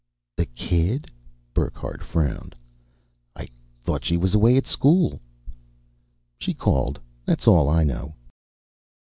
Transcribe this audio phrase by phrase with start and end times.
[0.35, 1.11] "The kid?"
[1.53, 2.55] Burckhardt frowned.
[3.35, 3.47] "I
[3.83, 5.19] thought she was away at school."
[6.39, 8.15] "She called, that's all I know."